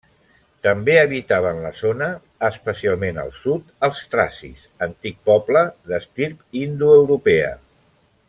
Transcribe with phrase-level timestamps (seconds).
[0.67, 2.07] També habitaven la zona,
[2.47, 7.53] especialment al sud, els tracis, antic poble d'estirp indoeuropea.